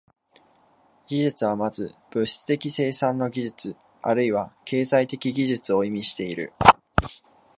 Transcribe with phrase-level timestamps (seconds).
[1.05, 6.53] 技術は先ず物質的生産の技術あるいは経済的技術を意味している。